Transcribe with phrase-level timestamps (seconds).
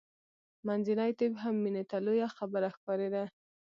[0.67, 3.23] منځنی طب هم مینې ته لویه خبره ښکارېده